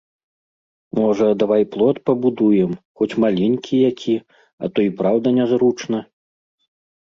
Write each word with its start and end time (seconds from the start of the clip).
Можа, 0.99 1.27
давай 1.43 1.63
плот 1.75 1.97
пабудуем, 2.09 2.71
хоць 3.01 3.09
маленькі 3.25 3.83
які, 3.91 4.15
а 4.65 4.71
то 4.73 4.79
і 4.87 4.91
праўда 5.03 5.27
нязручна. 5.39 6.03